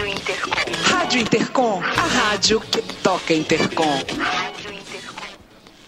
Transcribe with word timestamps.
Rádio 0.00 0.12
Intercom. 0.14 0.50
Rádio 0.82 1.20
Intercom, 1.20 1.82
a 1.82 2.30
rádio 2.30 2.60
que 2.60 2.80
toca 3.02 3.34
Intercom. 3.34 3.84
Rádio 3.84 4.72
Intercom. 4.72 5.26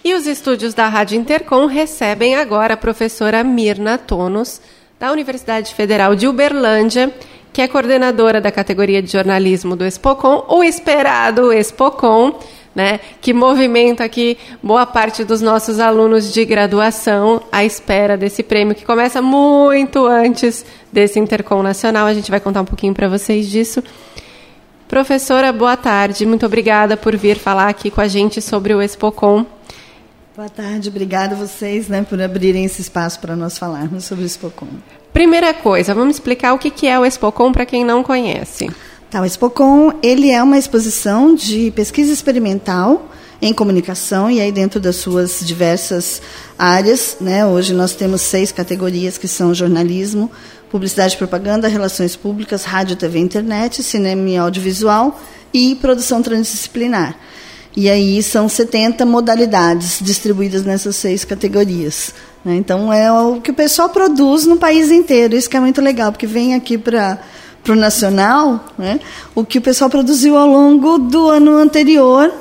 E 0.04 0.12
os 0.12 0.26
estúdios 0.26 0.74
da 0.74 0.86
Rádio 0.86 1.18
Intercom 1.18 1.64
recebem 1.64 2.34
agora 2.34 2.74
a 2.74 2.76
professora 2.76 3.42
Mirna 3.42 3.96
Tonos, 3.96 4.60
da 5.00 5.10
Universidade 5.10 5.74
Federal 5.74 6.14
de 6.14 6.28
Uberlândia, 6.28 7.10
que 7.54 7.62
é 7.62 7.66
coordenadora 7.66 8.38
da 8.38 8.52
categoria 8.52 9.00
de 9.00 9.10
jornalismo 9.10 9.74
do 9.74 9.86
Expocom, 9.86 10.44
o 10.46 10.62
esperado 10.62 11.50
Expocom, 11.50 12.38
né, 12.74 13.00
que 13.20 13.32
movimenta 13.32 14.04
aqui 14.04 14.38
boa 14.62 14.86
parte 14.86 15.24
dos 15.24 15.40
nossos 15.40 15.78
alunos 15.78 16.32
de 16.32 16.44
graduação 16.44 17.42
à 17.50 17.64
espera 17.64 18.16
desse 18.16 18.42
prêmio, 18.42 18.74
que 18.74 18.84
começa 18.84 19.20
muito 19.20 20.06
antes 20.06 20.64
desse 20.92 21.18
Intercom 21.18 21.62
Nacional. 21.62 22.06
A 22.06 22.14
gente 22.14 22.30
vai 22.30 22.40
contar 22.40 22.62
um 22.62 22.66
pouquinho 22.66 22.94
para 22.94 23.08
vocês 23.08 23.48
disso. 23.48 23.82
Professora, 24.88 25.52
boa 25.52 25.76
tarde. 25.76 26.26
Muito 26.26 26.44
obrigada 26.44 26.96
por 26.96 27.16
vir 27.16 27.38
falar 27.38 27.68
aqui 27.68 27.90
com 27.90 28.00
a 28.00 28.08
gente 28.08 28.42
sobre 28.42 28.74
o 28.74 28.82
Expocom. 28.82 29.46
Boa 30.34 30.48
tarde, 30.48 30.88
obrigada 30.88 31.34
a 31.34 31.38
vocês 31.38 31.88
né, 31.88 32.06
por 32.08 32.20
abrirem 32.20 32.64
esse 32.64 32.80
espaço 32.80 33.20
para 33.20 33.36
nós 33.36 33.58
falarmos 33.58 34.04
sobre 34.04 34.24
o 34.24 34.26
Expocom. 34.26 34.66
Primeira 35.12 35.52
coisa, 35.52 35.94
vamos 35.94 36.16
explicar 36.16 36.54
o 36.54 36.58
que 36.58 36.70
que 36.70 36.86
é 36.86 36.98
o 36.98 37.04
Expocom 37.04 37.52
para 37.52 37.66
quem 37.66 37.84
não 37.84 38.02
conhece. 38.02 38.70
Tá, 39.12 39.20
o 39.20 39.26
Expocom 39.26 39.92
ele 40.02 40.30
é 40.30 40.42
uma 40.42 40.56
exposição 40.56 41.34
de 41.34 41.70
pesquisa 41.72 42.10
experimental 42.10 43.10
em 43.42 43.52
comunicação 43.52 44.30
e 44.30 44.40
aí 44.40 44.50
dentro 44.50 44.80
das 44.80 44.96
suas 44.96 45.40
diversas 45.44 46.22
áreas, 46.58 47.18
né? 47.20 47.44
Hoje 47.44 47.74
nós 47.74 47.94
temos 47.94 48.22
seis 48.22 48.50
categorias 48.50 49.18
que 49.18 49.28
são 49.28 49.52
jornalismo, 49.52 50.30
publicidade 50.70 51.14
e 51.14 51.18
propaganda, 51.18 51.68
relações 51.68 52.16
públicas, 52.16 52.64
rádio, 52.64 52.96
TV, 52.96 53.18
internet, 53.18 53.82
cinema 53.82 54.30
e 54.30 54.38
audiovisual 54.38 55.20
e 55.52 55.74
produção 55.74 56.22
transdisciplinar. 56.22 57.14
E 57.76 57.90
aí 57.90 58.22
são 58.22 58.48
70 58.48 59.04
modalidades 59.04 59.98
distribuídas 60.00 60.64
nessas 60.64 60.96
seis 60.96 61.22
categorias. 61.22 62.14
né? 62.42 62.54
Então 62.56 62.90
é 62.90 63.12
o 63.12 63.42
que 63.42 63.50
o 63.50 63.54
pessoal 63.54 63.90
produz 63.90 64.46
no 64.46 64.56
país 64.56 64.90
inteiro. 64.90 65.36
Isso 65.36 65.50
que 65.50 65.56
é 65.58 65.60
muito 65.60 65.82
legal, 65.82 66.12
porque 66.12 66.26
vem 66.26 66.54
aqui 66.54 66.78
para 66.78 67.18
para 67.62 67.72
o 67.72 67.76
nacional, 67.76 68.64
né, 68.76 69.00
o 69.34 69.44
que 69.44 69.58
o 69.58 69.62
pessoal 69.62 69.88
produziu 69.88 70.36
ao 70.36 70.48
longo 70.48 70.98
do 70.98 71.28
ano 71.28 71.52
anterior, 71.56 72.32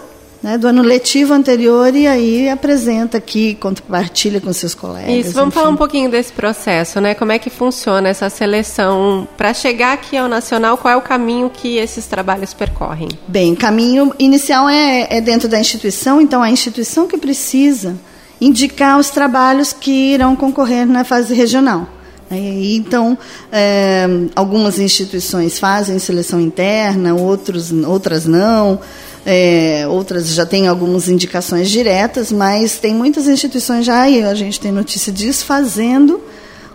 né, 0.42 0.58
do 0.58 0.68
ano 0.68 0.82
letivo 0.82 1.34
anterior, 1.34 1.96
e 1.96 2.08
aí 2.08 2.50
apresenta 2.50 3.18
aqui, 3.18 3.54
compartilha 3.56 4.42
com 4.42 4.52
seus 4.52 4.74
colegas. 4.74 5.28
Isso, 5.28 5.34
vamos 5.34 5.50
enfim. 5.50 5.60
falar 5.60 5.70
um 5.70 5.76
pouquinho 5.76 6.10
desse 6.10 6.34
processo, 6.34 7.00
né? 7.00 7.14
Como 7.14 7.32
é 7.32 7.38
que 7.38 7.50
funciona 7.50 8.10
essa 8.10 8.28
seleção 8.28 9.28
para 9.38 9.54
chegar 9.54 9.94
aqui 9.94 10.18
ao 10.18 10.28
nacional? 10.28 10.78
Qual 10.78 10.92
é 10.92 10.98
o 10.98 11.02
caminho 11.02 11.50
que 11.50 11.78
esses 11.78 12.08
trabalhos 12.08 12.56
percorrem? 12.56 13.08
Bem, 13.28 13.54
o 13.54 13.56
caminho 13.56 14.12
inicial 14.18 14.68
é, 14.68 15.08
é 15.12 15.22
dentro 15.22 15.48
da 15.48 15.60
instituição, 15.60 16.20
então 16.20 16.42
a 16.42 16.50
instituição 16.50 17.06
que 17.06 17.18
precisa 17.18 17.96
indicar 18.40 18.98
os 18.98 19.12
trabalhos 19.12 19.72
que 19.72 20.14
irão 20.14 20.36
concorrer 20.36 20.88
na 20.88 21.04
fase 21.04 21.36
regional. 21.36 21.88
Aí, 22.32 22.78
Então, 22.78 23.18
é, 23.52 24.08
algumas 24.34 24.80
instituições 24.80 25.60
fazem 25.60 26.00
seleção 26.00 26.40
interna, 26.40 27.14
outros, 27.14 27.74
outras 27.74 28.26
não, 28.26 28.80
é, 29.26 29.86
outras 29.90 30.30
já 30.30 30.46
têm 30.46 30.70
algumas 30.70 31.10
indicações 31.10 31.70
diretas, 31.70 32.32
mas 32.32 32.78
tem 32.78 32.96
muitas 32.96 33.28
instituições 33.28 33.86
já, 33.86 34.10
e 34.10 34.24
a 34.24 34.34
gente 34.34 34.62
tem 34.62 34.72
notícia 34.72 35.12
disso, 35.12 35.44
fazendo 35.44 36.22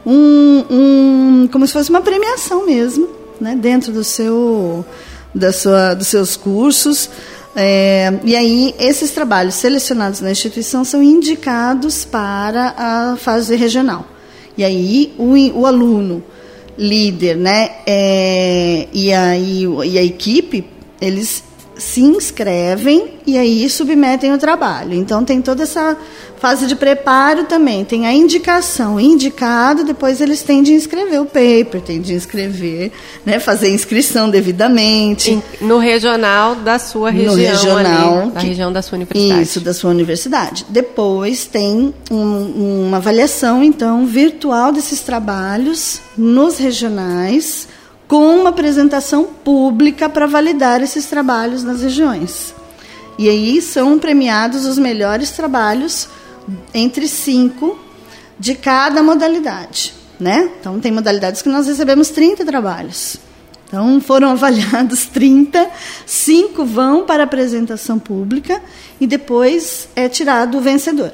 um, 0.04 0.64
um, 0.70 1.48
como 1.50 1.66
se 1.66 1.72
fosse 1.72 1.88
uma 1.88 2.02
premiação 2.02 2.66
mesmo, 2.66 3.08
né, 3.40 3.56
dentro 3.58 3.90
do 3.92 4.04
seu, 4.04 4.84
da 5.34 5.54
sua, 5.54 5.94
dos 5.94 6.08
seus 6.08 6.36
cursos. 6.36 7.08
É, 7.56 8.12
e 8.24 8.36
aí, 8.36 8.74
esses 8.78 9.10
trabalhos 9.10 9.54
selecionados 9.54 10.20
na 10.20 10.30
instituição 10.30 10.84
são 10.84 11.02
indicados 11.02 12.04
para 12.04 12.74
a 12.76 13.16
fase 13.16 13.56
regional. 13.56 14.15
E 14.56 14.64
aí, 14.64 15.14
o, 15.18 15.60
o 15.60 15.66
aluno, 15.66 16.22
líder, 16.78 17.36
né, 17.36 17.70
é, 17.86 18.88
e, 18.92 19.12
aí, 19.12 19.64
e 19.84 19.98
a 19.98 20.02
equipe, 20.02 20.64
eles 21.00 21.44
se 21.76 22.00
inscrevem 22.00 23.18
e 23.26 23.36
aí 23.36 23.68
submetem 23.68 24.32
o 24.32 24.38
trabalho. 24.38 24.94
Então, 24.94 25.24
tem 25.24 25.42
toda 25.42 25.62
essa 25.62 25.96
fase 26.46 26.68
de 26.68 26.76
preparo 26.76 27.42
também. 27.44 27.84
Tem 27.84 28.06
a 28.06 28.12
indicação, 28.12 29.00
indicado, 29.00 29.82
depois 29.82 30.20
eles 30.20 30.44
têm 30.44 30.62
de 30.62 30.72
inscrever 30.74 31.20
o 31.20 31.24
paper, 31.26 31.80
têm 31.84 32.00
de 32.00 32.14
inscrever, 32.14 32.92
né, 33.24 33.40
fazer 33.40 33.66
a 33.66 33.70
inscrição 33.70 34.30
devidamente. 34.30 35.42
No 35.60 35.78
regional 35.78 36.54
da 36.54 36.78
sua 36.78 37.10
No 37.10 37.34
região, 37.34 37.74
regional, 37.74 38.18
ali, 38.20 38.30
da 38.30 38.40
que- 38.40 38.46
região 38.46 38.72
da 38.72 38.80
sua 38.80 38.94
universidade. 38.96 39.42
Isso, 39.42 39.60
da 39.60 39.74
sua 39.74 39.90
universidade. 39.90 40.66
Depois 40.68 41.46
tem 41.46 41.92
um- 42.12 42.84
uma 42.86 42.98
avaliação, 42.98 43.60
então, 43.64 44.06
virtual 44.06 44.70
desses 44.70 45.00
trabalhos 45.00 46.00
nos 46.16 46.58
regionais, 46.58 47.66
com 48.06 48.36
uma 48.36 48.50
apresentação 48.50 49.24
pública 49.24 50.08
para 50.08 50.26
validar 50.26 50.80
esses 50.80 51.06
trabalhos 51.06 51.64
nas 51.64 51.82
regiões. 51.82 52.54
E 53.18 53.28
aí 53.28 53.60
são 53.60 53.98
premiados 53.98 54.64
os 54.64 54.78
melhores 54.78 55.30
trabalhos 55.32 56.08
entre 56.74 57.08
cinco 57.08 57.78
de 58.38 58.54
cada 58.54 59.02
modalidade. 59.02 59.94
Né? 60.18 60.50
Então, 60.58 60.80
tem 60.80 60.92
modalidades 60.92 61.42
que 61.42 61.48
nós 61.48 61.66
recebemos 61.66 62.08
30 62.08 62.44
trabalhos. 62.44 63.18
Então, 63.66 64.00
foram 64.00 64.30
avaliados 64.32 65.06
30, 65.06 65.68
cinco 66.06 66.64
vão 66.64 67.04
para 67.04 67.24
apresentação 67.24 67.98
pública 67.98 68.62
e 69.00 69.06
depois 69.06 69.88
é 69.94 70.08
tirado 70.08 70.58
o 70.58 70.60
vencedor. 70.60 71.12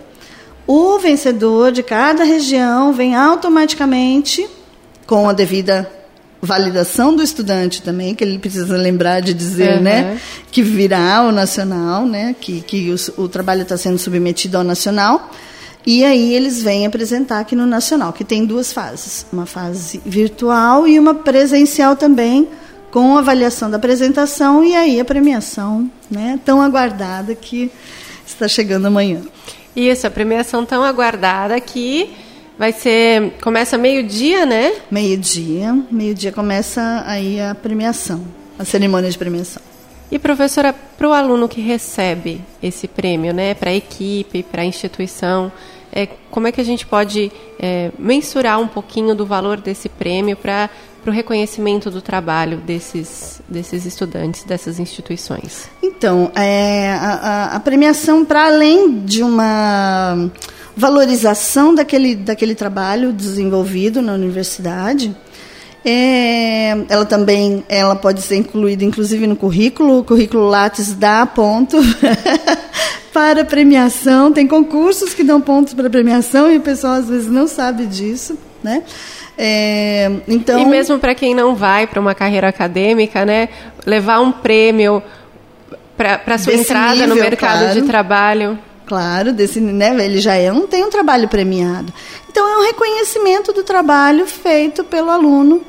O 0.66 0.98
vencedor 0.98 1.72
de 1.72 1.82
cada 1.82 2.22
região 2.22 2.93
vem 2.93 3.16
automaticamente, 3.16 4.49
com 5.06 5.28
a 5.28 5.32
devida 5.32 5.91
validação 6.44 7.14
do 7.14 7.22
estudante 7.22 7.80
também, 7.82 8.16
que 8.16 8.25
ele 8.25 8.36
precisa 8.36 8.76
lembrar 8.76 9.20
de 9.20 9.32
dizer, 9.32 9.76
Uhum. 9.76 9.82
né, 9.82 10.20
que 10.50 10.60
virá 10.60 11.19
ao 11.19 11.30
nacional, 11.30 12.04
né, 12.04 12.34
que, 12.38 12.60
que 12.60 12.91
o, 12.91 13.22
o 13.22 13.28
trabalho 13.28 13.62
está 13.62 13.76
sendo 13.76 13.97
submetido 13.97 14.58
ao 14.58 14.64
nacional. 14.64 15.31
E 15.86 16.04
aí 16.04 16.34
eles 16.34 16.62
vêm 16.62 16.86
apresentar 16.86 17.41
aqui 17.41 17.56
no 17.56 17.66
Nacional, 17.66 18.12
que 18.12 18.22
tem 18.22 18.44
duas 18.44 18.72
fases, 18.72 19.26
uma 19.32 19.47
fase 19.47 20.00
virtual 20.06 20.86
e 20.86 20.97
uma 20.97 21.12
presencial 21.12 21.97
também, 21.97 22.48
com 22.92 23.16
avaliação 23.19 23.69
da 23.70 23.78
apresentação 23.78 24.64
e 24.64 24.76
aí 24.76 25.00
a 25.00 25.04
premiação, 25.04 25.91
né, 26.10 26.38
tão 26.44 26.60
aguardada 26.60 27.34
que 27.34 27.70
está 28.25 28.47
chegando 28.47 28.86
amanhã. 28.86 29.22
Isso, 29.75 30.06
a 30.06 30.10
premiação 30.10 30.64
tão 30.64 30.84
aguardada 30.84 31.58
que 31.60 32.10
vai 32.62 32.70
ser. 32.72 33.32
Começa 33.42 33.76
meio-dia, 33.76 34.46
né? 34.46 34.72
Meio-dia, 34.88 35.76
meio-dia 35.90 36.30
começa 36.30 37.02
aí 37.04 37.40
a 37.40 37.56
premiação, 37.56 38.24
a 38.56 38.64
cerimônia 38.64 39.10
de 39.10 39.18
premiação. 39.18 39.60
E 40.08 40.16
professora, 40.16 40.72
para 40.72 41.08
o 41.08 41.12
aluno 41.12 41.48
que 41.48 41.60
recebe 41.60 42.40
esse 42.62 42.86
prêmio, 42.86 43.32
né, 43.34 43.52
para 43.54 43.70
a 43.70 43.74
equipe, 43.74 44.44
para 44.44 44.62
a 44.62 44.64
instituição, 44.64 45.50
é, 45.92 46.06
como 46.30 46.46
é 46.46 46.52
que 46.52 46.60
a 46.60 46.64
gente 46.64 46.86
pode 46.86 47.32
é, 47.58 47.90
mensurar 47.98 48.60
um 48.60 48.68
pouquinho 48.68 49.12
do 49.12 49.26
valor 49.26 49.60
desse 49.60 49.88
prêmio 49.88 50.36
para 50.36 50.70
o 51.04 51.10
reconhecimento 51.10 51.90
do 51.90 52.00
trabalho 52.00 52.58
desses, 52.58 53.42
desses 53.48 53.84
estudantes, 53.86 54.44
dessas 54.44 54.78
instituições? 54.78 55.68
Então, 55.82 56.30
é, 56.36 56.92
a, 56.92 57.10
a- 57.14 57.56
a 57.56 57.60
premiação, 57.60 58.24
para 58.24 58.46
além 58.46 59.00
de 59.00 59.20
uma 59.24 60.30
valorização 60.76 61.74
daquele, 61.74 62.14
daquele 62.14 62.54
trabalho 62.54 63.12
desenvolvido 63.12 64.00
na 64.00 64.14
universidade, 64.14 65.14
é, 65.84 66.70
ela 66.88 67.04
também 67.04 67.64
ela 67.68 67.96
pode 67.96 68.22
ser 68.22 68.36
incluída, 68.36 68.84
inclusive, 68.84 69.26
no 69.26 69.34
currículo. 69.34 69.98
O 69.98 70.04
currículo 70.04 70.48
Lattes 70.48 70.94
dá 70.94 71.26
ponto 71.26 71.76
para 73.12 73.44
premiação. 73.44 74.32
Tem 74.32 74.46
concursos 74.46 75.12
que 75.12 75.24
dão 75.24 75.40
pontos 75.40 75.74
para 75.74 75.90
premiação 75.90 76.50
e 76.50 76.58
o 76.58 76.60
pessoal 76.60 76.94
às 76.94 77.08
vezes 77.08 77.28
não 77.28 77.48
sabe 77.48 77.86
disso, 77.86 78.38
né? 78.62 78.84
É, 79.36 80.10
então, 80.28 80.60
E 80.60 80.66
mesmo 80.66 80.98
para 80.98 81.14
quem 81.14 81.34
não 81.34 81.54
vai 81.54 81.86
para 81.86 82.00
uma 82.00 82.14
carreira 82.14 82.48
acadêmica, 82.48 83.25
né, 83.25 83.48
levar 83.84 84.20
um 84.20 84.30
prêmio 84.30 85.02
para 85.96 86.38
sua 86.38 86.52
entrada 86.52 87.06
no 87.06 87.14
nível, 87.14 87.30
mercado 87.30 87.60
claro. 87.60 87.80
de 87.80 87.86
trabalho. 87.86 88.58
Claro, 88.92 89.32
desse, 89.32 89.58
né, 89.58 89.88
ele 90.04 90.20
já 90.20 90.34
é, 90.34 90.52
não 90.52 90.66
tem 90.66 90.84
um 90.84 90.90
trabalho 90.90 91.26
premiado. 91.26 91.90
Então, 92.28 92.46
é 92.46 92.58
um 92.58 92.66
reconhecimento 92.66 93.50
do 93.50 93.62
trabalho 93.62 94.26
feito 94.26 94.84
pelo 94.84 95.08
aluno 95.08 95.62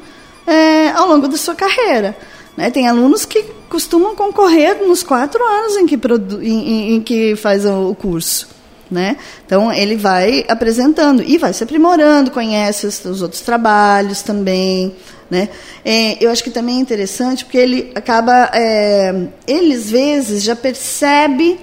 é, 0.45 0.89
ao 0.89 1.07
longo 1.07 1.29
da 1.29 1.37
sua 1.37 1.55
carreira. 1.55 2.17
Né? 2.57 2.69
Tem 2.69 2.85
alunos 2.85 3.23
que 3.23 3.41
costumam 3.69 4.13
concorrer 4.13 4.85
nos 4.85 5.03
quatro 5.03 5.41
anos 5.41 5.77
em 5.77 5.85
que, 5.85 5.97
em, 6.41 6.95
em- 6.95 7.01
que 7.01 7.33
faz 7.37 7.65
o 7.65 7.95
curso. 7.95 8.49
Né? 8.91 9.15
Então, 9.45 9.71
ele 9.71 9.95
vai 9.95 10.43
apresentando 10.49 11.23
e 11.25 11.37
vai 11.37 11.53
se 11.53 11.63
aprimorando, 11.63 12.29
conhece 12.29 12.85
os, 12.85 13.05
os 13.05 13.21
outros 13.21 13.39
trabalhos 13.39 14.21
também. 14.21 14.93
Né? 15.31 15.47
É, 15.85 16.17
eu 16.21 16.29
acho 16.29 16.43
que 16.43 16.51
também 16.51 16.75
é 16.75 16.81
interessante 16.81 17.45
porque 17.45 17.57
ele 17.57 17.89
acaba, 17.95 18.51
é, 18.53 19.15
ele 19.47 19.73
às 19.75 19.89
vezes 19.89 20.43
já 20.43 20.57
percebe 20.57 21.57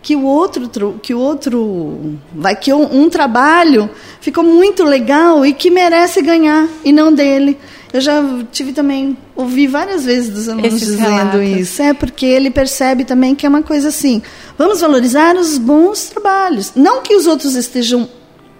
que 0.00 0.14
o 0.14 0.22
outro 0.22 0.98
que 1.02 1.12
o 1.12 1.18
outro 1.18 2.18
vai 2.34 2.54
que 2.54 2.72
um, 2.72 3.02
um, 3.02 3.10
trabalho 3.10 3.90
ficou 4.20 4.44
muito 4.44 4.84
legal 4.84 5.44
e 5.44 5.52
que 5.52 5.70
merece 5.70 6.22
ganhar 6.22 6.68
e 6.84 6.92
não 6.92 7.12
dele. 7.12 7.58
Eu 7.92 8.00
já 8.00 8.22
tive 8.52 8.72
também 8.72 9.16
ouvi 9.34 9.66
várias 9.66 10.04
vezes 10.04 10.30
dos 10.30 10.48
alunos 10.48 10.74
Esses 10.74 10.88
dizendo 10.88 11.38
relatos. 11.38 11.60
isso. 11.60 11.82
É 11.82 11.94
porque 11.94 12.26
ele 12.26 12.50
percebe 12.50 13.04
também 13.04 13.34
que 13.34 13.46
é 13.46 13.48
uma 13.48 13.62
coisa 13.62 13.88
assim 13.88 14.22
vamos 14.56 14.80
valorizar 14.80 15.36
os 15.36 15.58
bons 15.58 16.08
trabalhos. 16.08 16.72
Não 16.74 17.02
que 17.02 17.14
os 17.14 17.26
outros 17.26 17.54
estejam 17.54 18.08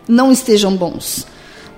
não 0.08 0.32
estejam 0.32 0.74
bons 0.74 1.26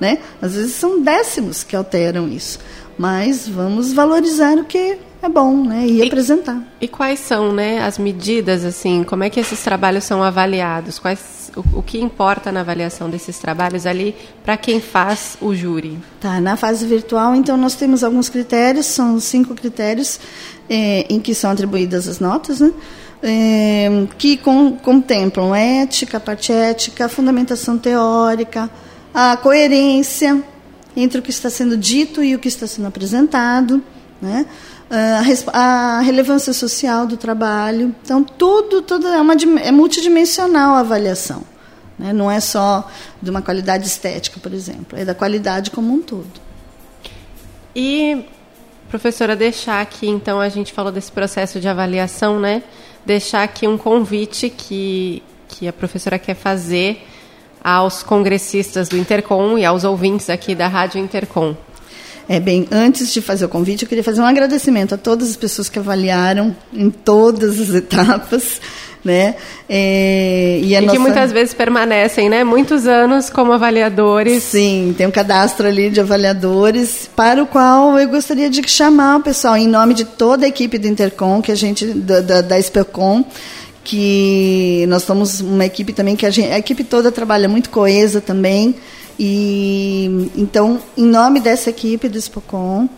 né? 0.01 0.19
Às 0.41 0.55
vezes 0.55 0.75
são 0.75 1.01
décimos 1.01 1.63
que 1.63 1.77
alteram 1.77 2.27
isso. 2.27 2.59
Mas 2.97 3.47
vamos 3.47 3.93
valorizar 3.93 4.57
o 4.57 4.65
que 4.65 4.99
é 5.23 5.29
bom, 5.29 5.65
né? 5.65 5.87
E, 5.87 5.99
e, 5.99 6.07
apresentar. 6.07 6.63
E 6.81 6.89
quais 6.89 7.21
são, 7.21 7.53
né, 7.53 7.83
as 7.83 7.99
medidas, 7.99 8.65
assim, 8.65 9.05
como 9.05 9.23
é 9.23 9.31
que 9.31 9.39
esses 9.39 9.63
trabalhos 9.63 10.05
são 10.05 10.23
avaliados? 10.23 10.99
Quais, 10.99 11.53
o, 11.55 11.79
o 11.79 11.83
que 11.83 12.01
importa 12.01 12.51
na 12.51 12.61
avaliação 12.61 13.11
desses 13.11 13.39
trabalhos 13.39 13.87
ali 13.87 14.15
para 14.43 14.57
quem 14.57 14.81
faz 14.81 15.37
o 15.41 15.55
júri? 15.55 15.99
Tá, 16.21 16.41
na 16.41 16.57
fase 16.57 16.87
virtual, 16.87 17.35
então, 17.35 17.57
nós 17.57 17.75
temos 17.75 18.03
alguns 18.03 18.29
critérios, 18.31 18.87
são 18.87 19.21
cinco 19.21 19.55
critérios 19.55 20.19
é, 20.69 21.07
em 21.13 21.21
que 21.21 21.35
são 21.35 21.51
atribuídas 21.51 22.09
as 22.09 22.19
notas, 22.19 22.61
né? 22.61 22.73
É, 23.23 24.07
que 24.17 24.39
com, 24.39 24.73
contemplam 24.79 25.55
ética, 25.55 26.19
parte 26.19 26.51
ética, 26.51 27.07
fundamentação 27.07 27.77
teórica, 27.77 28.71
a 29.13 29.37
coerência 29.37 30.43
entre 30.97 31.19
o 31.19 31.23
que 31.23 31.31
está 31.31 31.51
sendo 31.51 31.77
dito 31.77 32.23
e 32.23 32.35
o 32.35 32.39
que 32.39 32.49
está 32.49 32.67
sendo 32.67 32.89
apresentado, 32.89 33.83
né? 34.23 34.47
Ah, 34.91 35.23
a, 35.53 36.01
relevância 36.01 36.53
social 36.53 37.07
do 37.07 37.17
trabalho. 37.17 37.95
Então, 38.03 38.25
tudo, 38.25 38.83
tudo 38.83 39.07
é, 39.07 39.21
uma, 39.21 39.35
é 39.63 39.71
multidimensional 39.71 40.75
a 40.75 40.81
avaliação. 40.81 41.45
Né? 41.97 42.13
Não 42.13 42.29
é 42.29 42.41
só 42.41 42.91
de 43.23 43.31
uma 43.31 43.41
qualidade 43.41 43.87
estética, 43.87 44.41
por 44.41 44.53
exemplo, 44.53 44.99
é 44.99 45.05
da 45.05 45.15
qualidade 45.15 45.71
como 45.71 45.93
um 45.95 46.03
todo. 46.03 46.41
E, 47.75 48.25
professora, 48.89 49.37
deixar 49.37 49.81
aqui, 49.81 50.09
então, 50.09 50.41
a 50.41 50.49
gente 50.49 50.73
falou 50.73 50.91
desse 50.91 51.13
processo 51.13 51.61
de 51.61 51.69
avaliação, 51.69 52.41
né? 52.41 52.65
Deixar 53.07 53.45
aqui 53.45 53.69
um 53.69 53.79
convite 53.79 54.51
que, 54.51 55.23
que 55.47 55.69
a 55.69 55.73
professora 55.73 56.19
quer 56.19 56.35
fazer 56.35 57.07
aos 57.63 58.03
congressistas 58.03 58.89
do 58.89 58.97
Intercom 58.97 59.57
e 59.57 59.65
aos 59.65 59.85
ouvintes 59.85 60.29
aqui 60.29 60.53
da 60.53 60.67
Rádio 60.67 60.99
Intercom. 61.01 61.55
É, 62.31 62.39
bem, 62.39 62.65
antes 62.71 63.13
de 63.13 63.21
fazer 63.21 63.45
o 63.45 63.49
convite, 63.49 63.83
eu 63.83 63.89
queria 63.89 64.05
fazer 64.05 64.21
um 64.21 64.25
agradecimento 64.25 64.95
a 64.95 64.97
todas 64.97 65.31
as 65.31 65.37
pessoas 65.37 65.69
que 65.69 65.81
avaliaram 65.81 66.55
em 66.73 66.89
todas 66.89 67.61
as 67.61 67.71
etapas. 67.75 68.61
Né? 69.05 69.35
É, 69.69 70.61
e, 70.63 70.73
e 70.73 70.81
nossa... 70.81 70.93
que 70.93 70.99
muitas 71.01 71.33
vezes 71.33 71.55
permanecem, 71.55 72.29
né? 72.29 72.45
Muitos 72.45 72.87
anos 72.87 73.29
como 73.31 73.53
avaliadores. 73.53 74.45
Sim, 74.45 74.95
tem 74.97 75.09
um 75.09 75.11
cadastro 75.11 75.67
ali 75.67 75.91
de 75.91 75.99
avaliadores 75.99 77.11
para 77.17 77.43
o 77.43 77.49
qual 77.49 77.99
eu 77.99 78.09
gostaria 78.09 78.49
de 78.49 78.63
chamar 78.69 79.17
o 79.17 79.23
pessoal 79.25 79.57
em 79.57 79.67
nome 79.67 79.93
de 79.93 80.05
toda 80.05 80.45
a 80.45 80.49
equipe 80.49 80.79
do 80.79 80.87
Intercom, 80.87 81.43
que 81.43 81.51
a 81.51 81.57
gente 81.57 81.85
da, 81.85 82.21
da, 82.21 82.41
da 82.43 82.63
Spelcom, 82.63 83.25
que 83.83 84.85
nós 84.89 85.03
somos 85.03 85.41
uma 85.41 85.65
equipe 85.65 85.93
também 85.93 86.15
que 86.15 86.27
a, 86.27 86.31
gente, 86.31 86.53
a 86.53 86.59
equipe 86.59 86.85
toda 86.85 87.11
trabalha 87.11 87.49
muito 87.49 87.71
coesa 87.71 88.21
também. 88.21 88.77
E 89.23 90.31
então, 90.35 90.81
em 90.97 91.05
nome 91.05 91.41
dessa 91.41 91.69
equipe 91.69 92.09
do 92.09 92.19
Spocon, 92.19 92.89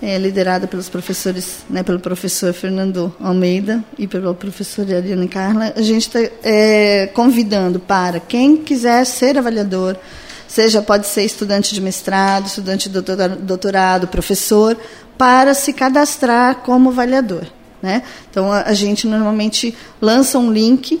é, 0.00 0.16
liderada 0.16 0.66
pelos 0.66 0.88
professores, 0.88 1.58
né, 1.68 1.82
pelo 1.82 2.00
professor 2.00 2.54
Fernando 2.54 3.14
Almeida 3.20 3.84
e 3.98 4.06
pela 4.06 4.32
professora 4.32 4.96
Ariane 4.96 5.28
Carla, 5.28 5.74
a 5.76 5.82
gente 5.82 6.08
está 6.08 6.20
é, 6.42 7.08
convidando 7.08 7.78
para 7.78 8.18
quem 8.18 8.56
quiser 8.56 9.04
ser 9.04 9.36
avaliador, 9.36 9.94
seja 10.46 10.80
pode 10.80 11.06
ser 11.06 11.24
estudante 11.24 11.74
de 11.74 11.82
mestrado, 11.82 12.46
estudante 12.46 12.88
de 12.88 13.02
doutorado, 13.42 14.08
professor, 14.08 14.74
para 15.18 15.52
se 15.52 15.74
cadastrar 15.74 16.60
como 16.60 16.88
avaliador. 16.88 17.44
Né? 17.82 18.04
Então 18.30 18.50
a, 18.50 18.62
a 18.62 18.72
gente 18.72 19.06
normalmente 19.06 19.76
lança 20.00 20.38
um 20.38 20.50
link 20.50 20.98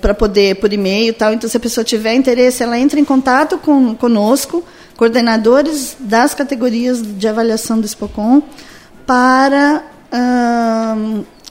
para 0.00 0.14
poder 0.14 0.56
por 0.56 0.72
e-mail 0.72 1.08
e 1.08 1.12
tal. 1.12 1.32
Então, 1.32 1.48
se 1.48 1.56
a 1.56 1.60
pessoa 1.60 1.84
tiver 1.84 2.14
interesse, 2.14 2.62
ela 2.62 2.78
entra 2.78 3.00
em 3.00 3.04
contato 3.04 3.58
com, 3.58 3.94
conosco, 3.94 4.62
coordenadores 4.96 5.96
das 5.98 6.34
categorias 6.34 7.02
de 7.02 7.26
avaliação 7.26 7.80
do 7.80 7.88
Spocon, 7.88 8.42
para 9.06 9.82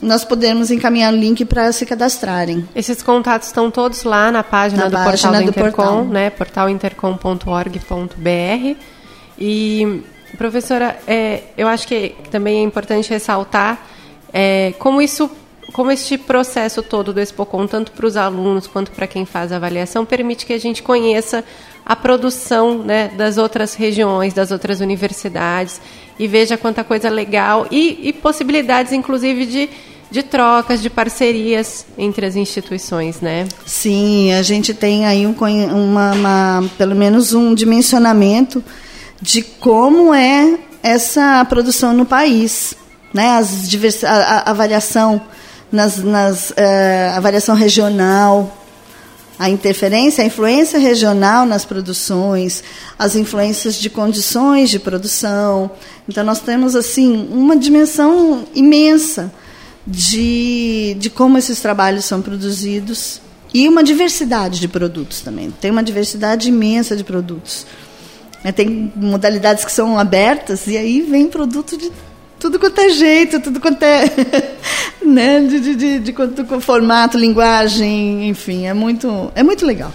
nós 0.01 0.23
podermos 0.23 0.69
encaminhar 0.69 1.11
o 1.13 1.15
link 1.15 1.45
para 1.45 1.71
se 1.71 1.85
cadastrarem. 1.85 2.67
Esses 2.75 3.01
contatos 3.01 3.47
estão 3.47 3.71
todos 3.71 4.03
lá 4.03 4.31
na 4.31 4.43
página 4.43 4.83
na 4.83 4.89
do 4.89 4.93
página 4.93 5.11
portal 5.11 5.31
do, 5.31 5.45
do 5.45 5.49
Intercom, 5.49 5.83
portal. 5.83 6.05
né? 6.05 6.29
portalintercom.org.br. 6.29 8.77
E, 9.39 10.03
professora, 10.37 10.99
é, 11.07 11.43
eu 11.57 11.67
acho 11.67 11.87
que 11.87 12.15
também 12.29 12.59
é 12.59 12.63
importante 12.63 13.09
ressaltar 13.09 13.83
é, 14.31 14.73
como 14.77 15.01
isso 15.01 15.31
como 15.73 15.91
este 15.91 16.19
processo 16.19 16.83
todo 16.83 17.11
do 17.11 17.19
Expocom, 17.19 17.65
tanto 17.65 17.91
para 17.91 18.05
os 18.05 18.15
alunos 18.15 18.67
quanto 18.67 18.91
para 18.91 19.07
quem 19.07 19.25
faz 19.25 19.51
a 19.51 19.55
avaliação, 19.55 20.05
permite 20.05 20.45
que 20.45 20.53
a 20.53 20.59
gente 20.59 20.83
conheça 20.83 21.43
a 21.83 21.95
produção 21.95 22.77
né, 22.77 23.09
das 23.09 23.37
outras 23.39 23.73
regiões, 23.73 24.33
das 24.33 24.51
outras 24.51 24.79
universidades 24.79 25.81
e 26.17 26.27
veja 26.27 26.55
quanta 26.57 26.83
coisa 26.83 27.09
legal 27.09 27.67
e, 27.71 27.99
e 28.07 28.13
possibilidades, 28.13 28.93
inclusive, 28.93 29.47
de, 29.47 29.69
de 30.11 30.21
trocas, 30.21 30.79
de 30.79 30.91
parcerias 30.91 31.87
entre 31.97 32.27
as 32.27 32.35
instituições, 32.35 33.19
né? 33.19 33.47
Sim, 33.65 34.31
a 34.31 34.43
gente 34.43 34.75
tem 34.75 35.07
aí 35.07 35.25
um, 35.25 35.33
uma, 35.33 36.13
uma, 36.13 36.69
pelo 36.77 36.95
menos 36.95 37.33
um 37.33 37.55
dimensionamento 37.55 38.63
de 39.19 39.41
como 39.41 40.13
é 40.13 40.59
essa 40.83 41.43
produção 41.45 41.93
no 41.93 42.05
país, 42.05 42.75
né? 43.11 43.31
As 43.31 44.03
a, 44.03 44.09
a, 44.11 44.51
a 44.51 44.53
variação 44.53 45.19
nas, 45.73 45.97
nas 45.97 46.51
uh, 46.51 47.15
a 47.15 47.19
variação 47.19 47.55
regional, 47.55 48.55
a 49.39 49.49
interferência, 49.49 50.23
a 50.23 50.27
influência 50.27 50.77
regional 50.77 51.47
nas 51.47 51.65
produções, 51.65 52.63
as 52.97 53.15
influências 53.15 53.75
de 53.75 53.89
condições 53.89 54.69
de 54.69 54.77
produção. 54.77 55.71
Então 56.07 56.23
nós 56.23 56.39
temos 56.39 56.75
assim 56.75 57.27
uma 57.31 57.57
dimensão 57.57 58.45
imensa 58.53 59.33
de, 59.85 60.95
de 60.99 61.09
como 61.09 61.39
esses 61.39 61.59
trabalhos 61.59 62.05
são 62.05 62.21
produzidos 62.21 63.19
e 63.51 63.67
uma 63.67 63.83
diversidade 63.83 64.59
de 64.59 64.67
produtos 64.67 65.21
também. 65.21 65.49
Tem 65.59 65.71
uma 65.71 65.83
diversidade 65.83 66.49
imensa 66.49 66.95
de 66.95 67.03
produtos. 67.03 67.65
É, 68.43 68.51
tem 68.51 68.93
modalidades 68.95 69.65
que 69.65 69.71
são 69.71 69.97
abertas 69.97 70.67
e 70.67 70.77
aí 70.77 71.01
vem 71.01 71.27
produto 71.27 71.75
de 71.75 71.91
tudo 72.43 72.59
quanto 72.59 72.81
é 72.81 72.89
jeito, 72.89 73.39
tudo 73.39 73.59
quanto 73.59 73.81
é. 73.83 74.03
né, 75.07 75.41
de, 75.41 75.59
de, 75.59 75.75
de, 75.75 75.99
de 75.99 76.13
quanto 76.13 76.45
formato, 76.61 77.17
linguagem, 77.17 78.29
enfim, 78.29 78.65
é 78.65 78.73
muito, 78.73 79.31
é 79.35 79.43
muito 79.43 79.65
legal. 79.65 79.91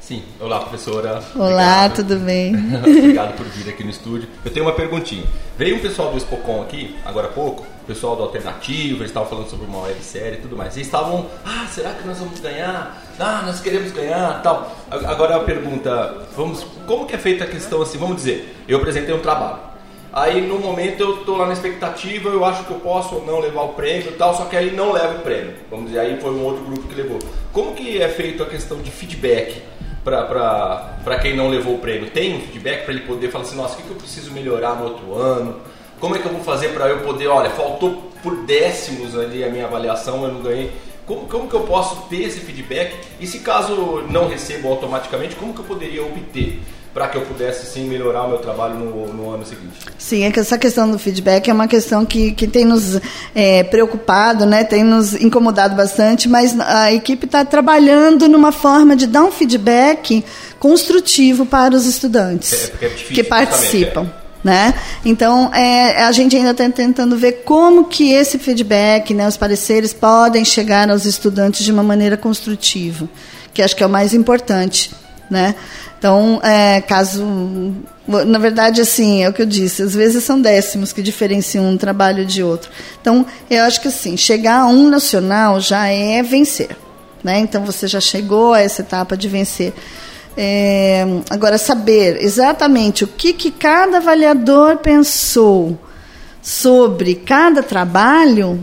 Sim, 0.00 0.22
olá 0.38 0.60
professora. 0.60 1.22
Olá, 1.34 1.86
Obrigado. 1.86 1.94
tudo 1.94 2.16
bem? 2.16 2.54
Obrigado 2.76 3.36
por 3.36 3.46
vir 3.46 3.70
aqui 3.70 3.82
no 3.82 3.88
estúdio. 3.88 4.28
Eu 4.44 4.50
tenho 4.52 4.66
uma 4.66 4.74
perguntinha. 4.74 5.24
Veio 5.56 5.76
um 5.76 5.78
pessoal 5.78 6.10
do 6.10 6.18
Expocom 6.18 6.60
aqui, 6.60 6.94
agora 7.06 7.28
há 7.28 7.30
pouco, 7.30 7.62
o 7.62 7.86
pessoal 7.86 8.14
do 8.14 8.22
Alternativo, 8.22 8.98
eles 8.98 9.06
estavam 9.06 9.30
falando 9.30 9.48
sobre 9.48 9.64
uma 9.64 9.80
websérie 9.80 10.38
e 10.38 10.42
tudo 10.42 10.58
mais. 10.58 10.76
Eles 10.76 10.88
estavam, 10.88 11.26
ah, 11.42 11.66
será 11.70 11.94
que 11.94 12.06
nós 12.06 12.18
vamos 12.18 12.38
ganhar? 12.38 13.02
Ah, 13.18 13.42
nós 13.46 13.60
queremos 13.60 13.92
ganhar 13.92 14.42
tal. 14.42 14.76
Agora 14.90 15.36
a 15.36 15.40
pergunta, 15.40 16.26
vamos, 16.36 16.66
como 16.86 17.06
que 17.06 17.14
é 17.14 17.18
feita 17.18 17.44
a 17.44 17.46
questão 17.46 17.80
assim? 17.80 17.96
Vamos 17.96 18.16
dizer, 18.16 18.54
eu 18.68 18.76
apresentei 18.76 19.14
um 19.14 19.20
trabalho. 19.20 19.73
Aí 20.16 20.40
no 20.40 20.60
momento 20.60 21.00
eu 21.00 21.18
estou 21.18 21.36
lá 21.36 21.44
na 21.44 21.54
expectativa, 21.54 22.28
eu 22.28 22.44
acho 22.44 22.62
que 22.62 22.70
eu 22.70 22.78
posso 22.78 23.16
ou 23.16 23.26
não 23.26 23.40
levar 23.40 23.62
o 23.62 23.68
prêmio 23.70 24.10
e 24.10 24.12
tal, 24.12 24.32
só 24.32 24.44
que 24.44 24.56
aí 24.56 24.70
não 24.70 24.92
levo 24.92 25.18
o 25.18 25.22
prêmio. 25.22 25.54
Vamos 25.68 25.86
dizer, 25.86 25.98
aí 25.98 26.20
foi 26.20 26.30
um 26.30 26.44
outro 26.44 26.62
grupo 26.62 26.86
que 26.86 26.94
levou. 26.94 27.18
Como 27.52 27.74
que 27.74 28.00
é 28.00 28.08
feito 28.08 28.40
a 28.40 28.46
questão 28.46 28.78
de 28.80 28.92
feedback 28.92 29.60
para 30.04 31.18
quem 31.20 31.34
não 31.34 31.48
levou 31.48 31.74
o 31.74 31.78
prêmio? 31.78 32.10
Tem 32.10 32.36
um 32.36 32.40
feedback 32.42 32.84
para 32.84 32.94
ele 32.94 33.02
poder 33.02 33.28
falar 33.32 33.42
assim, 33.42 33.56
nossa, 33.56 33.74
o 33.74 33.76
que, 33.78 33.82
que 33.82 33.90
eu 33.90 33.96
preciso 33.96 34.30
melhorar 34.30 34.76
no 34.76 34.84
outro 34.84 35.14
ano? 35.14 35.60
Como 35.98 36.14
é 36.14 36.20
que 36.20 36.26
eu 36.26 36.32
vou 36.32 36.44
fazer 36.44 36.68
para 36.68 36.86
eu 36.86 37.00
poder, 37.00 37.26
olha, 37.26 37.50
faltou 37.50 38.12
por 38.22 38.36
décimos 38.44 39.18
ali 39.18 39.42
a 39.42 39.48
minha 39.48 39.64
avaliação, 39.64 40.22
eu 40.22 40.32
não 40.32 40.42
ganhei. 40.42 40.70
Como, 41.06 41.26
como 41.26 41.48
que 41.48 41.54
eu 41.54 41.62
posso 41.62 42.02
ter 42.08 42.22
esse 42.22 42.38
feedback? 42.38 42.94
E 43.18 43.26
se 43.26 43.40
caso 43.40 44.04
não 44.08 44.28
recebo 44.28 44.68
automaticamente, 44.68 45.34
como 45.34 45.52
que 45.52 45.58
eu 45.58 45.64
poderia 45.64 46.04
obter? 46.04 46.60
Para 46.94 47.08
que 47.08 47.18
eu 47.18 47.22
pudesse 47.22 47.66
sim 47.66 47.88
melhorar 47.88 48.22
o 48.22 48.28
meu 48.28 48.38
trabalho 48.38 48.76
no, 48.76 49.12
no, 49.12 49.30
ano 49.30 49.44
seguinte. 49.44 49.80
Sim, 49.98 50.22
é 50.22 50.30
que 50.30 50.38
essa 50.38 50.56
questão 50.56 50.88
do 50.88 50.96
feedback 50.96 51.50
é 51.50 51.52
uma 51.52 51.66
questão 51.66 52.06
que, 52.06 52.30
que 52.30 52.46
tem 52.46 52.64
nos 52.64 53.00
é, 53.34 53.64
preocupado, 53.64 54.46
né, 54.46 54.62
tem 54.62 54.84
nos 54.84 55.12
incomodado 55.12 55.74
bastante, 55.74 56.28
mas 56.28 56.58
a 56.60 56.92
equipe 56.92 57.26
está 57.26 57.44
trabalhando 57.44 58.28
numa 58.28 58.52
forma 58.52 58.94
de 58.94 59.08
dar 59.08 59.24
um 59.24 59.32
feedback 59.32 60.24
construtivo 60.60 61.44
para 61.44 61.74
os 61.74 61.84
estudantes 61.84 62.70
é, 62.80 62.86
é 62.86 62.88
difícil, 62.88 63.14
que 63.14 63.24
participam. 63.24 64.08
Né? 64.44 64.74
Então, 65.06 65.52
é, 65.54 66.02
a 66.02 66.12
gente 66.12 66.36
ainda 66.36 66.50
está 66.50 66.68
tentando 66.68 67.16
ver 67.16 67.42
como 67.44 67.86
que 67.86 68.12
esse 68.12 68.38
feedback, 68.38 69.14
né, 69.14 69.26
os 69.26 69.38
pareceres, 69.38 69.94
podem 69.94 70.44
chegar 70.44 70.90
aos 70.90 71.06
estudantes 71.06 71.64
de 71.64 71.72
uma 71.72 71.82
maneira 71.82 72.14
construtiva, 72.14 73.08
que 73.54 73.62
acho 73.62 73.74
que 73.74 73.82
é 73.82 73.86
o 73.86 73.90
mais 73.90 74.12
importante. 74.12 74.92
Né? 75.30 75.54
Então, 76.04 76.38
é, 76.42 76.82
caso. 76.82 77.24
Na 78.06 78.38
verdade, 78.38 78.82
assim, 78.82 79.24
é 79.24 79.28
o 79.30 79.32
que 79.32 79.40
eu 79.40 79.46
disse, 79.46 79.80
às 79.82 79.94
vezes 79.94 80.22
são 80.22 80.38
décimos 80.38 80.92
que 80.92 81.00
diferenciam 81.00 81.66
um 81.66 81.78
trabalho 81.78 82.26
de 82.26 82.42
outro. 82.42 82.70
Então, 83.00 83.24
eu 83.48 83.64
acho 83.64 83.80
que 83.80 83.88
assim, 83.88 84.14
chegar 84.14 84.60
a 84.60 84.66
um 84.66 84.90
nacional 84.90 85.58
já 85.62 85.86
é 85.86 86.22
vencer. 86.22 86.76
Né? 87.22 87.38
Então, 87.38 87.64
você 87.64 87.86
já 87.86 88.02
chegou 88.02 88.52
a 88.52 88.60
essa 88.60 88.82
etapa 88.82 89.16
de 89.16 89.26
vencer. 89.30 89.72
É, 90.36 91.06
agora, 91.30 91.56
saber 91.56 92.22
exatamente 92.22 93.04
o 93.04 93.06
que, 93.06 93.32
que 93.32 93.50
cada 93.50 93.96
avaliador 93.96 94.76
pensou 94.76 95.78
sobre 96.42 97.14
cada 97.14 97.62
trabalho 97.62 98.60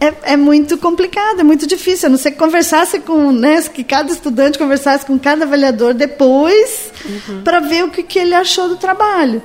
é, 0.00 0.32
é, 0.32 0.36
muito 0.36 0.76
complicado, 0.78 1.40
é 1.40 1.42
muito 1.42 1.66
difícil. 1.66 2.06
A 2.06 2.10
não 2.10 2.18
ser 2.18 2.32
que 2.32 2.38
conversasse 2.38 3.00
com, 3.00 3.32
né, 3.32 3.62
que 3.62 3.82
cada 3.82 4.12
estudante 4.12 4.58
conversasse 4.58 5.06
com 5.06 5.18
cada 5.18 5.44
avaliador 5.44 5.94
depois 5.94 6.90
uhum. 7.04 7.42
para 7.42 7.60
ver 7.60 7.84
o 7.84 7.90
que, 7.90 8.02
que 8.02 8.18
ele 8.18 8.34
achou 8.34 8.68
do 8.68 8.76
trabalho. 8.76 9.42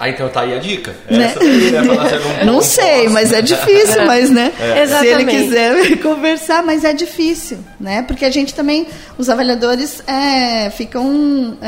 Ah, 0.00 0.08
então 0.08 0.28
tá 0.28 0.42
aí 0.42 0.56
a 0.56 0.60
dica. 0.60 0.94
Né? 1.10 1.34
Né, 1.34 1.82
um 2.42 2.46
não 2.46 2.62
sei, 2.62 3.08
mas 3.08 3.32
é 3.32 3.42
difícil, 3.42 4.06
mas 4.06 4.30
né? 4.30 4.52
É. 4.60 4.86
Se 4.86 5.06
ele 5.06 5.24
quiser 5.24 5.96
conversar, 5.98 6.62
mas 6.62 6.84
é 6.84 6.92
difícil, 6.92 7.58
né? 7.80 8.02
Porque 8.02 8.24
a 8.24 8.30
gente 8.30 8.54
também, 8.54 8.86
os 9.16 9.28
avaliadores 9.28 10.00
é, 10.06 10.70
ficam 10.70 11.58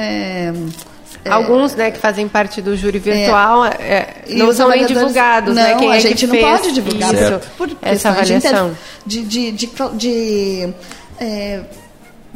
é, 1.25 1.29
é, 1.29 1.33
Alguns, 1.33 1.75
né, 1.75 1.91
que 1.91 1.99
fazem 1.99 2.29
parte 2.29 2.63
do 2.63 2.77
júri 2.77 2.99
virtual, 2.99 3.65
é, 3.65 3.71
é 3.79 4.25
não 4.29 4.53
são 4.53 4.69
nem 4.69 4.87
divulgados, 4.87 5.55
não, 5.55 5.63
né? 5.63 5.75
Quem 5.77 5.93
a 5.93 5.97
é 5.97 6.01
gente 6.01 6.27
não 6.27 6.37
pode 6.37 6.73
divulgar 6.73 7.15
isso, 7.15 7.41
por, 7.57 7.71
essa 7.83 8.09
avaliação. 8.11 8.77
De, 9.05 9.23
de, 9.23 9.53
de, 9.53 9.71
de 9.95 10.75
é, 11.19 11.61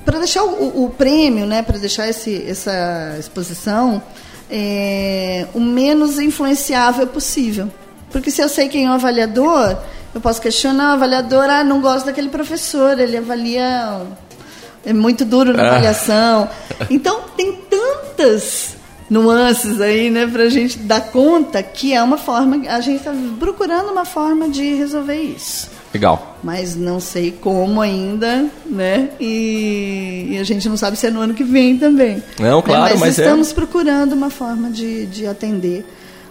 para 0.04 0.18
deixar 0.18 0.44
o, 0.44 0.84
o, 0.84 0.90
prêmio, 0.90 1.46
né, 1.46 1.62
para 1.62 1.78
deixar 1.78 2.08
esse, 2.08 2.44
essa 2.46 3.16
exposição 3.18 4.02
é, 4.50 5.46
o 5.54 5.60
menos 5.60 6.18
influenciável 6.18 7.06
possível. 7.06 7.70
Porque 8.10 8.30
se 8.30 8.42
eu 8.42 8.48
sei 8.48 8.68
quem 8.68 8.86
é 8.86 8.90
o 8.90 8.92
avaliador, 8.92 9.78
eu 10.14 10.20
posso 10.20 10.40
questionar 10.40 10.90
o 10.90 10.92
avaliador, 10.92 11.44
ah, 11.48 11.64
não 11.64 11.80
gosto 11.80 12.06
daquele 12.06 12.28
professor, 12.28 12.98
ele 13.00 13.16
avalia 13.16 14.02
é 14.86 14.92
muito 14.92 15.24
duro 15.24 15.52
na 15.52 15.62
ah. 15.62 15.68
avaliação. 15.68 16.50
Então, 16.90 17.22
tem 17.36 17.52
tantas 17.52 18.73
nuances 19.08 19.80
aí, 19.80 20.10
né, 20.10 20.26
para 20.26 20.44
a 20.44 20.48
gente 20.48 20.78
dar 20.78 21.00
conta 21.00 21.62
que 21.62 21.92
é 21.92 22.02
uma 22.02 22.18
forma, 22.18 22.68
a 22.68 22.80
gente 22.80 22.98
está 22.98 23.12
procurando 23.38 23.90
uma 23.90 24.04
forma 24.04 24.48
de 24.48 24.74
resolver 24.74 25.20
isso. 25.20 25.70
Legal. 25.92 26.36
Mas 26.42 26.74
não 26.74 26.98
sei 26.98 27.30
como 27.30 27.80
ainda, 27.80 28.46
né? 28.66 29.10
E, 29.20 30.26
e 30.30 30.38
a 30.38 30.42
gente 30.42 30.68
não 30.68 30.76
sabe 30.76 30.96
se 30.96 31.06
é 31.06 31.10
no 31.10 31.20
ano 31.20 31.34
que 31.34 31.44
vem 31.44 31.78
também. 31.78 32.20
Não, 32.40 32.60
claro, 32.60 32.82
né? 32.82 32.90
mas, 32.90 33.00
mas 33.00 33.18
é. 33.18 33.22
estamos 33.22 33.52
é... 33.52 33.54
procurando 33.54 34.12
uma 34.12 34.28
forma 34.28 34.70
de, 34.70 35.06
de 35.06 35.24
atender 35.24 35.86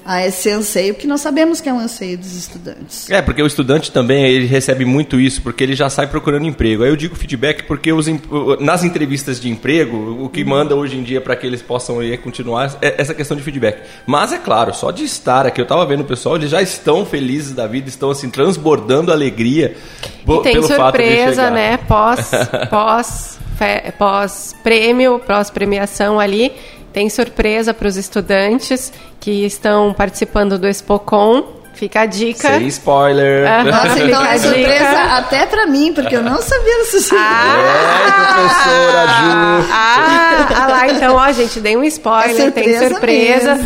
a 0.05 0.25
esse 0.25 0.50
anseio, 0.50 0.93
porque 0.93 1.07
nós 1.07 1.22
sabemos 1.22 1.62
que 1.62 1.69
é 1.69 1.74
um 1.74 1.79
anseio 1.79 2.17
dos 2.17 2.36
estudantes. 2.36 3.10
É, 3.10 3.22
porque 3.22 3.41
o 3.41 3.48
estudante 3.48 3.91
também 3.91 4.25
ele 4.25 4.45
recebe 4.45 4.83
muito 4.83 5.19
isso, 5.19 5.41
porque 5.41 5.63
ele 5.63 5.75
já 5.75 5.89
sai 5.89 6.07
procurando 6.07 6.45
emprego. 6.45 6.83
Aí 6.83 6.89
eu 6.89 6.95
digo 6.95 7.15
feedback 7.15 7.63
porque 7.63 7.91
os, 7.93 8.07
nas 8.60 8.83
entrevistas 8.83 9.39
de 9.39 9.50
emprego, 9.50 10.24
o 10.24 10.29
que 10.29 10.43
manda 10.43 10.75
hoje 10.75 10.98
em 10.98 11.03
dia 11.03 11.22
para 11.22 11.36
que 11.36 11.48
eles 11.48 11.62
possam 11.62 12.03
ir 12.03 12.17
continuar 12.17 12.75
é 12.81 12.95
essa 12.98 13.13
questão 13.13 13.38
de 13.38 13.43
feedback. 13.43 13.81
Mas 14.05 14.33
é 14.33 14.38
claro, 14.38 14.74
só 14.74 14.91
de 14.91 15.03
estar 15.03 15.45
aqui, 15.45 15.62
eu 15.62 15.63
estava 15.63 15.86
vendo 15.86 16.01
o 16.01 16.05
pessoal, 16.05 16.36
eles 16.36 16.50
já 16.50 16.62
estão 16.62 17.05
felizes 17.05 17.53
da 17.53 17.65
vida, 17.65 17.88
estão 17.88 18.12
assim 18.12 18.29
transbordando 18.29 19.12
alegria 19.12 19.75
e 20.27 20.43
tem 20.43 20.53
pelo 20.53 20.67
surpresa, 20.67 21.50
né? 21.50 21.77
Pós, 21.77 22.31
pós, 22.69 23.39
pós 23.98 24.55
prêmio, 24.62 25.19
pós 25.19 25.50
premiação 25.50 26.19
ali 26.19 26.51
tem 26.93 27.09
surpresa 27.09 27.73
para 27.73 27.88
os 27.88 27.97
estudantes 27.97 28.93
que 29.19 29.45
estão 29.45 29.93
participando 29.93 30.59
do 30.59 30.67
Expocom. 30.67 31.43
Fica 31.73 32.01
a 32.01 32.05
dica. 32.05 32.50
Sem 32.50 32.67
spoiler. 32.67 33.47
Uhum, 33.50 33.71
Nossa, 33.71 34.00
então 34.00 34.23
é 34.23 34.38
surpresa 34.38 35.01
até 35.17 35.45
para 35.47 35.65
mim, 35.65 35.91
porque 35.91 36.15
eu 36.15 36.21
não 36.21 36.39
sabia 36.39 36.77
dessa 36.77 37.00
surpresa. 37.00 37.25
Ah, 37.25 38.03
é, 38.07 38.33
professora 38.33 39.07
Ju. 39.07 39.69
Ah, 39.71 40.47
ah, 40.55 40.67
lá, 40.67 40.88
então, 40.88 41.15
ó, 41.15 41.31
gente, 41.31 41.59
dei 41.59 41.75
um 41.75 41.83
spoiler. 41.83 42.47
É 42.47 42.51
tem 42.51 42.77
surpresa 42.77 43.59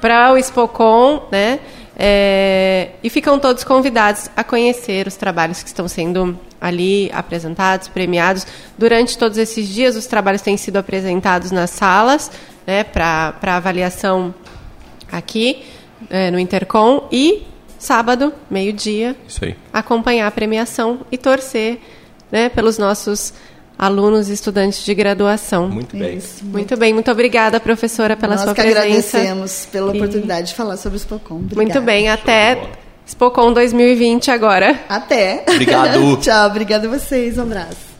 para 0.00 0.32
o 0.32 0.38
Expocom, 0.38 1.28
né? 1.30 1.60
É, 1.94 2.92
e 3.04 3.10
ficam 3.10 3.38
todos 3.38 3.64
convidados 3.64 4.30
a 4.34 4.42
conhecer 4.42 5.06
os 5.06 5.14
trabalhos 5.14 5.62
que 5.62 5.68
estão 5.68 5.86
sendo 5.86 6.38
ali 6.58 7.10
apresentados, 7.12 7.86
premiados. 7.86 8.46
Durante 8.78 9.18
todos 9.18 9.36
esses 9.36 9.68
dias, 9.68 9.94
os 9.94 10.06
trabalhos 10.06 10.40
têm 10.40 10.56
sido 10.56 10.78
apresentados 10.78 11.50
nas 11.50 11.70
salas 11.70 12.30
né, 12.66 12.84
para 12.84 13.56
avaliação 13.56 14.34
aqui 15.10 15.64
é, 16.10 16.30
no 16.30 16.38
Intercom 16.38 17.08
e 17.10 17.46
sábado, 17.78 18.32
meio-dia, 18.48 19.16
acompanhar 19.72 20.28
a 20.28 20.30
premiação 20.30 21.00
e 21.10 21.18
torcer 21.18 21.78
né, 22.30 22.48
pelos 22.48 22.78
nossos 22.78 23.34
alunos 23.78 24.30
e 24.30 24.32
estudantes 24.32 24.84
de 24.84 24.94
graduação. 24.94 25.68
Muito 25.68 25.96
bem. 25.96 26.16
Isso. 26.16 26.44
Muito 26.44 26.76
bem, 26.76 26.94
muito 26.94 27.10
obrigada, 27.10 27.58
professora, 27.58 28.16
pela 28.16 28.36
Nós 28.36 28.44
sua 28.44 28.54
que 28.54 28.62
presença. 28.62 29.18
agradecemos 29.18 29.66
pela 29.70 29.92
oportunidade 29.92 30.48
de 30.48 30.54
falar 30.54 30.76
sobre 30.76 30.96
o 30.96 31.00
Spocom. 31.00 31.36
Obrigada. 31.36 31.62
Muito 31.62 31.80
bem, 31.80 32.08
até 32.08 32.70
Spocom 33.06 33.52
2020 33.52 34.30
agora. 34.30 34.80
Até. 34.88 35.44
Obrigado. 35.48 36.16
Tchau, 36.22 36.46
obrigada 36.46 36.86
a 36.86 36.90
vocês, 36.90 37.36
um 37.36 37.42
abraço. 37.42 37.91